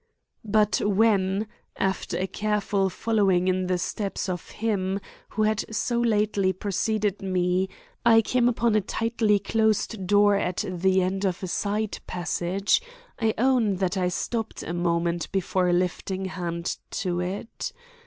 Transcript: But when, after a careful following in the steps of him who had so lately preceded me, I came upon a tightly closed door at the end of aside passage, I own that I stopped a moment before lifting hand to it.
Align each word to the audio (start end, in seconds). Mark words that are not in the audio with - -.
But 0.43 0.81
when, 0.83 1.45
after 1.77 2.17
a 2.17 2.25
careful 2.25 2.89
following 2.89 3.47
in 3.47 3.67
the 3.67 3.77
steps 3.77 4.29
of 4.29 4.49
him 4.49 4.99
who 5.29 5.43
had 5.43 5.63
so 5.69 5.99
lately 6.01 6.53
preceded 6.53 7.21
me, 7.21 7.69
I 8.03 8.23
came 8.23 8.49
upon 8.49 8.73
a 8.73 8.81
tightly 8.81 9.37
closed 9.37 10.07
door 10.07 10.35
at 10.37 10.65
the 10.67 11.03
end 11.03 11.23
of 11.23 11.43
aside 11.43 11.99
passage, 12.07 12.81
I 13.19 13.35
own 13.37 13.75
that 13.75 13.95
I 13.95 14.07
stopped 14.07 14.63
a 14.63 14.73
moment 14.73 15.31
before 15.31 15.71
lifting 15.71 16.25
hand 16.25 16.77
to 16.89 17.19
it. 17.19 17.71